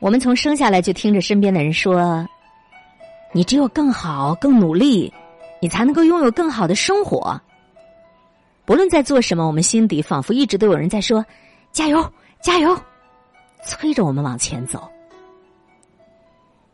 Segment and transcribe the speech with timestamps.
[0.00, 2.26] 我们从生下来就听着身边的人说
[3.32, 5.12] ：“你只有更好、更努力，
[5.60, 7.38] 你才能够拥有更好的生活。”
[8.64, 11.24] 不论在做什么，我们心底仿佛一直都有人在说
[11.70, 12.74] ：“加油，加油！”
[13.66, 14.88] 催着我们往前走。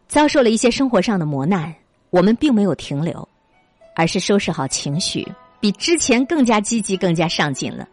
[0.07, 1.75] 遭受了一些生活上的磨难，
[2.11, 3.29] 我们并没有停留，
[3.97, 5.27] 而是收拾好情绪，
[5.59, 7.89] 比之前更加积极、更加上进了。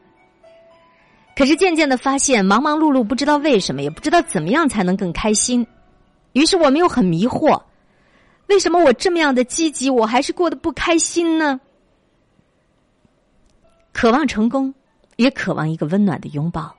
[1.36, 5.66] 可是渐渐的发现，忙忙碌碌，不知道为什么，也不知道怎么样才能更开心。
[6.34, 7.62] 于是我们又很迷惑：
[8.48, 11.60] 为什么我这么样的积极，我还是过得不开心呢？
[13.92, 14.74] 渴望成功，
[15.16, 16.76] 也渴望一个温暖的拥抱。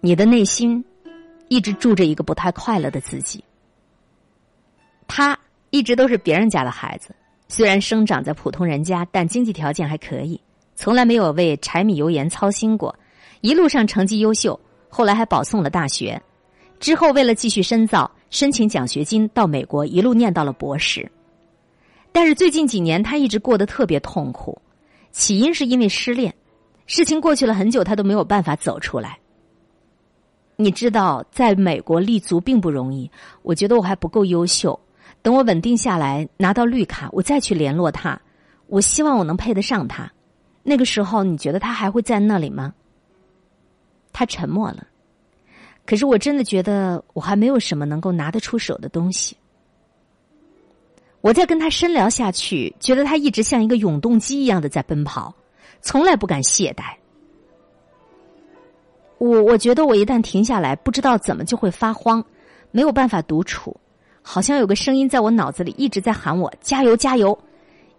[0.00, 0.84] 你的内心
[1.48, 3.42] 一直住着一个不太快乐的自己。
[5.08, 5.38] 他
[5.70, 7.14] 一直都是别人家的孩子，
[7.48, 10.40] 虽然生长在普通人家，但经济条件还可以，
[10.74, 12.94] 从来没有为柴米油盐操心过。
[13.46, 16.20] 一路上成绩优秀，后来还保送了大学。
[16.80, 21.08] 之后为了继续深造，申请奖学金到美国，一路念到了博士。
[22.10, 24.60] 但是最近几年，他一直过得特别痛苦。
[25.12, 26.34] 起因是因为失恋，
[26.86, 29.16] 事情过去了很久，他都没有办法走出来。
[30.56, 33.08] 你知道，在美国立足并不容易。
[33.42, 34.76] 我觉得我还不够优秀，
[35.22, 38.20] 等我稳定下来，拿到绿卡，我再去联络他。
[38.66, 40.10] 我希望我能配得上他。
[40.64, 42.74] 那个时候，你觉得他还会在那里吗？
[44.16, 44.86] 他沉默了。
[45.84, 49.36] 可是我真的觉得我还没有什么能够拿得出手的东西。
[51.20, 55.34] 我在跟他深聊下去，觉得他一直像一个永动机一样的在奔跑，
[55.82, 56.96] 从来不敢懈怠。
[59.18, 62.24] 我我觉得我一旦停下来，不知道怎么就会发慌，
[62.70, 63.76] 没有办法独处，
[64.22, 67.38] 好像有个声音在我脑子里一直在喊我加油加油。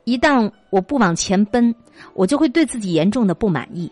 [0.04, 1.74] 一旦我不往前奔，
[2.14, 3.92] 我就会对自己严重的不满意。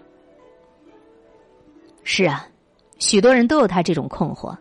[2.06, 2.48] 是啊，
[3.00, 4.56] 许多人都有他这种困惑。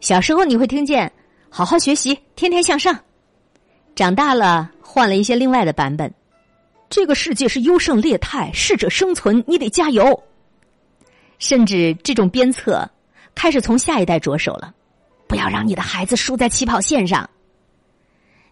[0.00, 1.10] 小时候你会听见
[1.48, 2.98] “好好学习，天天向上”。
[3.94, 6.12] 长大了，换了一些另外的版本。
[6.90, 10.22] 这个世界是优胜劣汰，适者生存，你得加油。
[11.38, 12.88] 甚至这种鞭策
[13.34, 14.74] 开始从下一代着手了，
[15.28, 17.28] 不要让你的孩子输在起跑线上。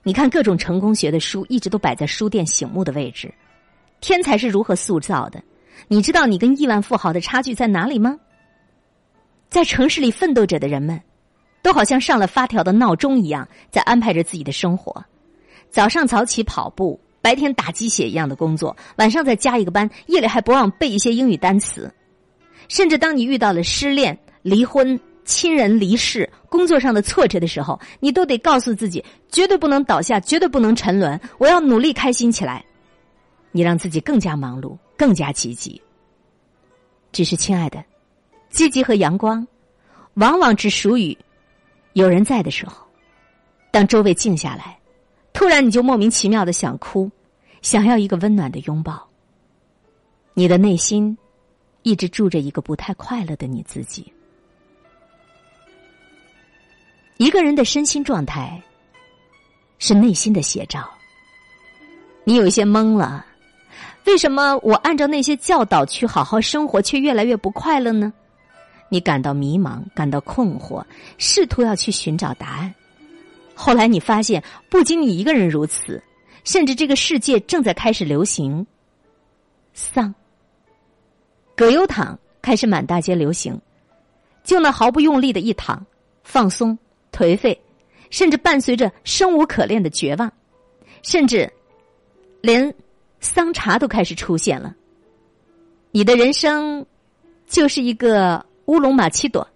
[0.05, 3.35] 你看，各种成功学的书一直都摆在书店醒目的位置。
[4.01, 5.43] 天才是如何塑造的？
[5.89, 8.19] 你知道你跟亿万富豪的差距在哪里吗？
[9.49, 11.01] 在城市里奋斗着的人们，
[11.63, 15.05] 都好像上了发条的闹钟一样，在安排着自己的生活。
[15.71, 21.93] 早上早起跑步，白天打鸡血一样的工作，晚上再加一个班，夜里还不忘背一些英语单词。
[22.69, 31.21] 甚至当你遇到了失恋、离婚、亲人离世、工作上的挫折的时候，你都得告诉自己，绝对不能倒下，绝对不能沉沦。
[31.39, 32.65] 我要努力开心起来。
[33.53, 35.81] 你让自己更加忙碌，更加积极。
[37.13, 37.85] 只是，亲爱的，
[38.51, 39.47] 积极和阳光，
[40.15, 41.17] 往往只属于
[41.93, 42.87] 有人在的时候。
[43.71, 44.79] 当周围静下来。
[45.33, 47.11] 突然，你就莫名其妙的想哭，
[47.61, 49.05] 想要一个温暖的拥抱。
[50.33, 51.19] 你的内心
[51.83, 54.13] 一直住着一个不太快乐的你自己。
[57.17, 58.63] 一个人的身心状态
[59.79, 60.89] 是内心的写照。
[62.23, 63.27] 你有些懵了，
[64.07, 68.13] 为什么我按照那些教导去好好生活，却越来越不快乐呢？
[68.91, 70.85] 你感到迷茫，感到困惑，
[71.19, 72.73] 试图要去寻找答案。
[73.55, 76.03] 后来你发现，不仅你一个人如此，
[76.45, 78.65] 甚至这个世界正在开始流行
[79.73, 80.15] 丧。
[81.57, 83.59] 葛优躺开始满大街流行，
[84.45, 85.85] 就那毫不用力的一躺，
[86.23, 86.77] 放松、
[87.11, 87.59] 颓废，
[88.11, 90.31] 甚至伴随着生无可恋的绝望，
[91.03, 91.51] 甚至
[92.43, 92.73] 连
[93.25, 94.75] 桑茶都开始出现了。
[95.93, 96.85] 你的人生
[97.47, 99.49] 就是一个乌龙玛奇朵，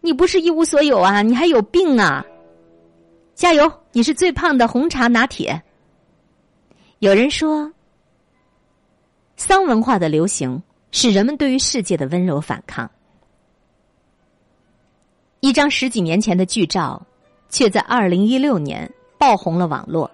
[0.00, 2.24] 你不是一无所有啊，你还有病啊！
[3.34, 3.70] 加油！
[3.90, 5.60] 你是最胖的红茶拿铁。
[7.00, 7.72] 有人说，
[9.36, 12.88] 丧文化的流行是人们对于世界的温柔反抗。
[15.40, 17.04] 一张十几年前的剧照，
[17.48, 18.88] 却在二零一六年
[19.18, 20.08] 爆红了网络，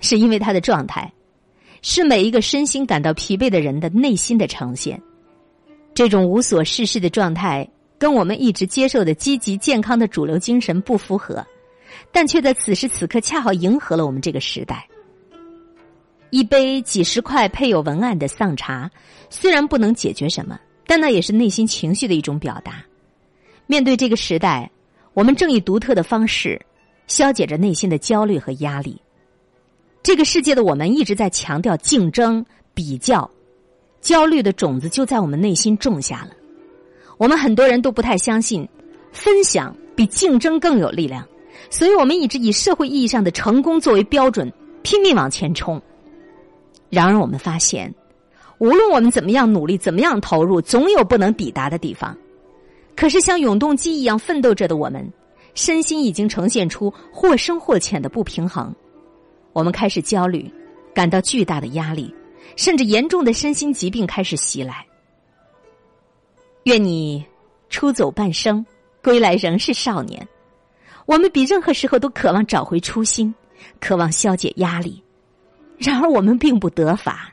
[0.00, 1.10] 是因为他的状态
[1.86, 4.98] 是每一个身心感到疲惫的人的内心的呈现。
[5.92, 11.44] 这种无所事事的状态，跟我们一直接受的积极健康的主流精神不符合。
[12.10, 14.88] 但却在此时此刻恰好迎合了我们这个时代。
[16.30, 18.90] 一杯几十块配有文案的丧茶，
[19.28, 22.82] 虽然不能解决什么，但那也是内心情绪的一种表达。
[23.66, 24.70] 面对这个时代，
[25.12, 26.58] 我们正以独特的方式
[27.06, 28.98] 消解着内心的焦虑和压力。
[30.04, 33.28] 这个世界的我们一直在强调竞争、比较，
[34.02, 36.32] 焦虑的种子就在我们内心种下了。
[37.16, 38.68] 我们很多人都不太相信。
[39.12, 41.24] 分享比竞争更有力量，
[41.70, 44.52] 所以我们一直以社会意义上的成功作为标准，
[44.82, 45.80] 拼命往前冲。
[46.90, 47.94] 然而，我们发现，
[48.58, 52.14] 无论我们怎么样努力，怎么样投入，总有不能抵达的地方。
[52.94, 55.08] 可是，像永动机一样奋斗着的我们，
[55.54, 58.74] 身心已经呈现出或深或浅的不平衡。
[59.54, 60.52] 我们开始焦虑，
[60.92, 62.14] 感到巨大的压力，
[62.56, 64.84] 甚至严重的身心疾病开始袭来。
[66.64, 67.24] 愿你
[67.70, 68.66] 出走半生，
[69.02, 70.26] 归来仍是少年。
[71.06, 73.32] 我们比任何时候都渴望找回初心，
[73.80, 75.02] 渴望消解压力。
[75.78, 77.32] 然而，我们并不得法。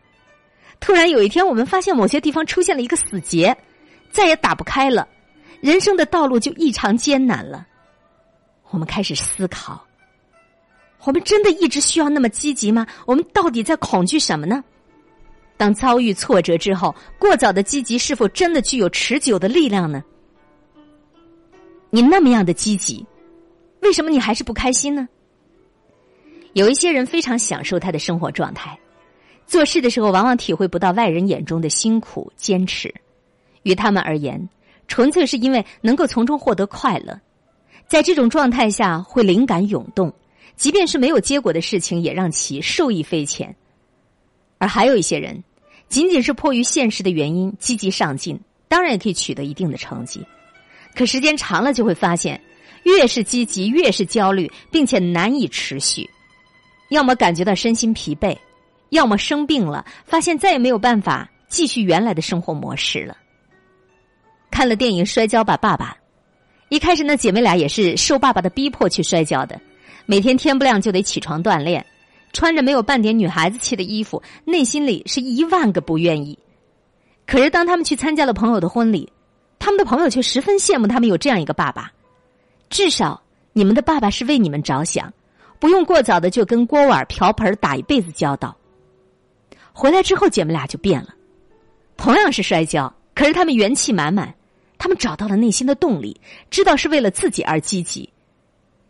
[0.80, 3.56] 突然有一天，我们发现某些地方出现了一个死结，
[4.12, 5.08] 再也打不开了。
[5.60, 7.66] 人生的道路就异常艰难了。
[8.70, 9.84] 我们开始思考：
[11.04, 12.86] 我们真的一直需要那么积极吗？
[13.06, 14.64] 我们到底在恐惧什么呢？
[15.58, 20.04] 当遭遇挫折之后，过早的积极是否真的具有持久的力量呢？
[21.90, 23.06] 你那么样的积极，
[23.82, 25.08] 为什么你还是不开心呢？
[26.54, 28.78] 有一些人非常享受他的生活状态，
[29.46, 32.94] 做事的时候往往体会不到外人眼中的辛苦坚持，
[33.64, 34.50] 于他们而言。
[34.88, 37.18] 纯粹是因为能够从中获得快乐，
[37.88, 40.14] 在这种状态下会灵感涌动，
[40.62, 43.56] 即便是没有结果的事情，也让其受益匪浅。
[44.60, 45.44] 而还有一些人，
[45.90, 50.24] 仅仅是迫于现实的原因积极上进，当然也可以取得一定的成绩，
[50.94, 52.40] 可时间长了就会发现，
[52.84, 56.08] 越是积极越是焦虑，并且难以持续，
[56.90, 58.38] 要么感觉到身心疲惫，
[58.90, 63.18] 要么生病了，发现再也没有办法继续原来的生活模式了。
[64.52, 65.88] 看了电影《摔跤吧，爸爸》，
[66.70, 69.60] 一开始那姐妹俩也是受爸爸的逼迫去摔跤的，
[70.12, 71.86] 每天天不亮就得起床锻炼，
[72.34, 76.38] 穿着没有半点女孩子气的衣服，内心里是一万个不愿意。
[77.26, 79.10] 可是当他们去参加了朋友的婚礼，
[79.58, 81.90] 他们的朋友却十分羡慕他们有这样一个爸爸，
[82.70, 83.22] 至少
[83.54, 85.14] 你们的爸爸是为你们着想，
[85.60, 88.54] 不用过早的就跟锅碗瓢盆打一辈子交道。
[89.72, 91.16] 回来之后，姐妹俩就变了，
[91.96, 94.36] 同样是摔跤，可是他们元气满满。
[94.78, 96.20] 他们找到了内心的动力，
[96.50, 98.12] 知道是为了自己而积极，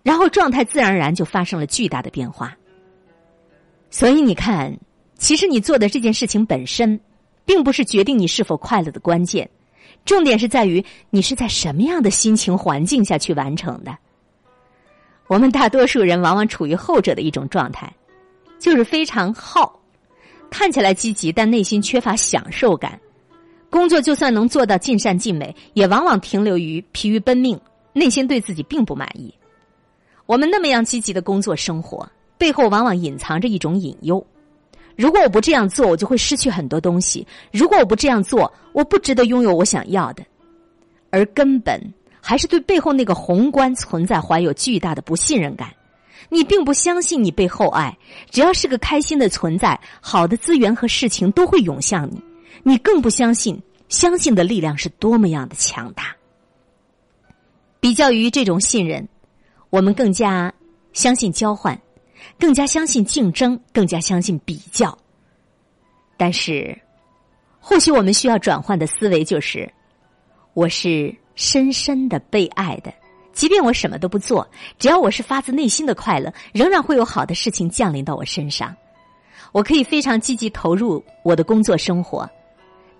[0.04, 2.56] 然后状态自然而然就发生了巨大的变化。
[3.90, 4.76] 所以你看，
[5.18, 7.00] 其实你做的这件事情本身，
[7.46, 9.50] 并不是决定你是否快乐的关键，
[10.06, 13.98] 重点是在于你是在什么样的心情环境下去完成的。
[15.28, 17.94] 我们大多数人往往处于后者的一种状态，
[18.60, 19.80] 就是非常耗，
[20.50, 23.00] 看起来积极，但内心缺乏享受感。
[23.70, 27.60] 工作就算能做到尽善尽美，也往往停留于疲于奔命，
[27.94, 29.34] 内心对自己并不满意。
[30.32, 34.26] 我们那么样积极的工作生活，背后往往隐藏着一种隐忧：
[34.96, 40.24] 如果我不这样做，我就会失去很多东西；如果我不这样做，我不值得拥有我想要的。
[41.10, 41.78] 而根本
[42.22, 45.68] 还是对背后那个宏观存在怀有巨大的不信任感。
[46.30, 47.98] 你并不相信你被厚爱，
[48.30, 52.24] 只要是个开心的存在，好的资源和事情都会涌向你。
[52.64, 56.16] 你更不相信，相信的力量是多么样的强大。
[57.82, 59.06] 比较于这种信任，
[59.72, 60.54] 我们更加
[60.92, 61.80] 相信交换，
[62.38, 64.96] 更加相信竞争，更加相信比较。
[66.18, 66.78] 但是，
[67.60, 69.72] 或许我们需要转换的思维就是：
[70.54, 72.94] 我是深深的被爱的，
[73.32, 74.46] 即便我什么都不做，
[74.78, 78.76] 只要我是发自内心的快乐，仍然会有好的事情降临到我身上。
[79.54, 82.30] 我可以非常积极投入我的工作生活。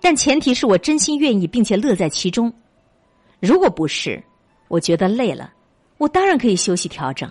[0.00, 2.52] 但前提是我真心愿意，并且乐在其中。
[3.40, 4.22] 如果不是，
[4.68, 5.52] 我觉得累了，
[6.02, 7.30] 我当然可以休息调整。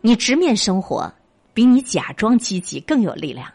[0.00, 1.12] 你直面生活，
[1.52, 3.52] 比你假装积极更有力量。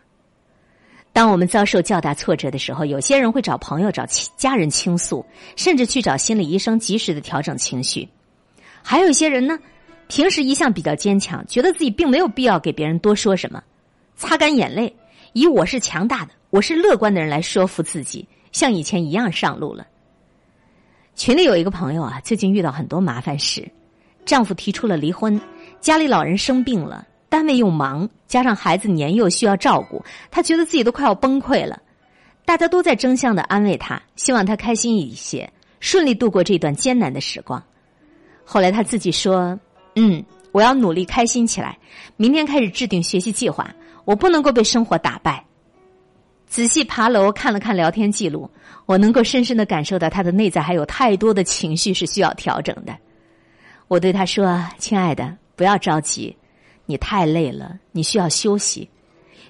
[1.13, 5.25] 当我们遭受较大挫折的时候，有些人会找朋友、找家人倾诉，
[5.55, 8.09] 甚至去找心理医生及时的调整情绪。
[8.81, 9.57] 还有一些人呢，
[10.09, 13.63] 平时一向比较坚强，觉得自己并没有必要给别人多说什么，
[14.17, 14.93] 擦干眼泪，
[15.31, 16.31] 以我是强大的。
[16.49, 19.87] 我是乐观的人来说服自己，像以前一样上路了。
[21.15, 23.69] 群里有一个朋友啊，最近遇到很多麻烦事，
[24.25, 25.39] 丈夫提出了离婚，
[25.79, 31.79] 家里老人生病了，单位又忙，加上孩子年幼需要照顾，她觉得自己都快要崩溃了。
[32.45, 37.63] 大家都在争相的安慰她，希望她开心一些，顺利度过这段艰难的时光。
[38.43, 39.57] 后来她自己说
[39.95, 41.77] ：“嗯，我要努力开心起来，
[42.17, 45.45] 明天开始制定学习计划，我不能够被生活打败。”
[46.53, 48.47] 仔细爬楼看了看聊天记录，
[48.85, 52.95] 我能够深深的感受到他的内在还有太多的情绪是需要调整的。
[53.87, 56.37] 我对他说：“亲爱的，不要着急，
[56.85, 58.87] 你太累了，你需要休息。”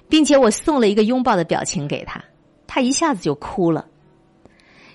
[0.08, 2.24] 并且我送了一个拥抱的表情给他，
[2.66, 3.84] 他一下子就哭了。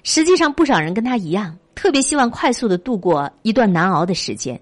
[0.02, 4.60] 实际上，不少人跟他一样，特别希望快速的度过一段难熬的时间，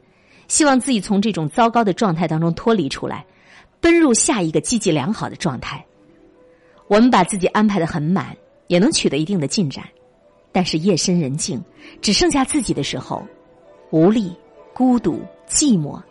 [0.50, 3.26] 希望自己从这种糟糕的状态当中脱离出来，
[3.80, 5.82] 奔入下一个积极良好的状态。
[6.88, 8.36] 我们把自己安排的很满，
[8.68, 9.84] 也能取得一定的进展，
[10.52, 11.62] 但是夜深人静，
[12.02, 13.22] 只剩下自己的时候，
[13.92, 14.34] 无力、
[14.74, 16.02] 孤独、寂寞，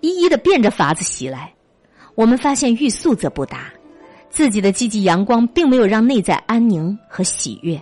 [0.00, 1.52] 一一的变着法子袭来。
[2.14, 3.72] 我们发现欲速则不达，
[4.28, 7.80] 自己的积极阳光并没有让内在安宁和喜悦。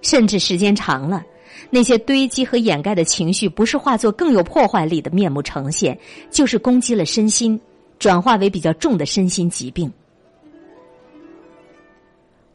[0.00, 1.22] 甚至时间长了，
[1.68, 5.98] 那些堆积和掩盖的情绪，不是化作更有破坏力的面目呈现，
[6.30, 7.60] 就是攻击了身心，
[7.98, 9.92] 转化为比较重的身心疾病。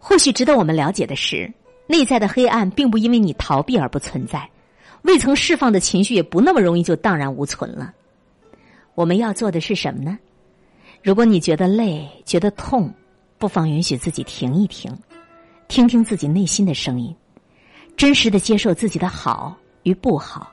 [0.07, 1.51] 或许值得我们了解的是，
[1.87, 4.47] 内在的黑暗并不因为你逃避而不存在，
[5.01, 7.91] 未曾释放的情绪也不那么容易就荡然无存了。
[8.93, 10.19] 我们要做的是什么呢？
[11.01, 12.93] 如果你觉得累、觉得痛，
[13.39, 14.95] 不妨允许自己停一停，
[15.67, 17.13] 听听自己内心的声音。
[17.97, 20.51] 真实的接受自己的好与不好，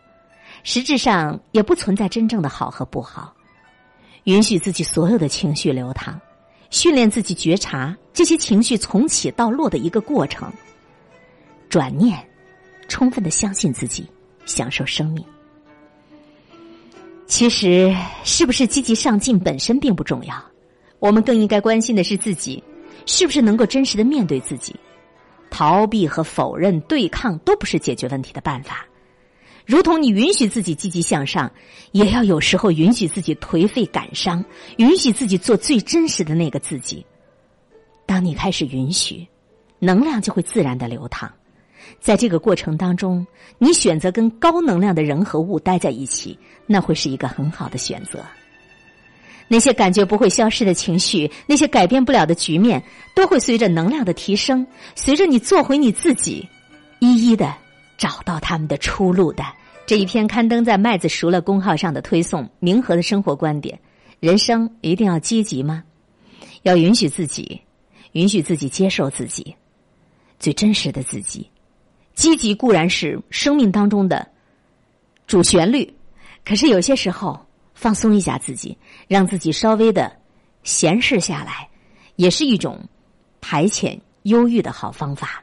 [0.63, 3.35] 实质上也不存在真正的好和不好。
[4.25, 6.19] 允许自己所有的情绪流淌，
[6.73, 10.51] 训练自己觉察这些情绪从起到落的一个过程。
[11.69, 12.19] 转念，
[12.89, 14.05] 充分的相信自己，
[14.47, 15.25] 享受生命。
[17.27, 20.35] 其实，是不是积极上进本身并不重要，
[20.99, 22.63] 我们更应该关心的是自己
[23.05, 24.75] 是不是能够真实的面对自己。
[25.51, 28.87] 逃避和否认、对抗都不是解决问题的办法。
[29.65, 31.51] 如同你允许自己积极向上，
[31.93, 34.45] 也要有时候允许自己颓废感伤，
[34.79, 37.05] 允许自己做最真实的那个自己。
[38.07, 39.27] 当你开始允许，
[39.79, 41.33] 能量就会自然的流淌。
[42.01, 43.27] 在这个过程当中，
[43.59, 48.25] 你选择跟高能量的人和物待在一起，那会是一个很好的选择。
[49.49, 52.83] 那些感觉不会消失的情绪，那些改变不了的局面，
[53.15, 56.49] 都会随着能量的提升，随着你做回你自己，
[57.01, 57.55] 一一的
[58.03, 59.45] 找到他们的出路的。
[59.87, 63.79] 这一篇刊登在麦子熟了公号上的推送，明和的生活观点：
[64.19, 65.85] 人生一定要积极吗？
[66.63, 67.61] 要允许自己，
[68.11, 69.55] 允许自己接受自己，
[70.41, 71.49] 最真实的自己。
[72.13, 74.29] 积极固然是生命当中的
[75.29, 75.95] 主旋律，
[76.45, 77.47] 可是有些时候。
[77.75, 78.77] 放松一下自己，
[79.09, 80.13] 让自己稍微的
[80.63, 81.69] 闲适下来，
[82.15, 82.79] 也是一种
[83.41, 85.43] 排遣忧郁的好方法。